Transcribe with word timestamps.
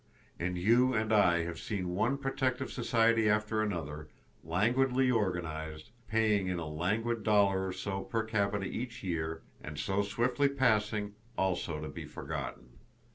And 0.39 0.57
you 0.57 0.95
and 0.95 1.13
I 1.13 1.43
have 1.43 1.59
seen 1.59 1.89
one 1.93 2.17
protective 2.17 2.71
society 2.71 3.29
after 3.29 3.61
another, 3.61 4.07
languidly 4.43 5.11
organized, 5.11 5.91
paying 6.07 6.47
in 6.47 6.57
a 6.57 6.65
languid 6.65 7.21
dollar 7.21 7.67
or 7.67 7.71
so 7.71 8.01
per 8.01 8.23
capita 8.23 8.65
each 8.65 9.03
year, 9.03 9.43
and 9.63 9.77
so 9.77 10.01
swiftly 10.01 10.47
passing, 10.49 11.13
also 11.37 11.79
to 11.79 11.87
be 11.87 12.05
forgotten. 12.05 12.79